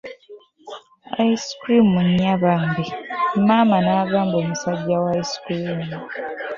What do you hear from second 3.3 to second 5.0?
maama n'agamba omusaijja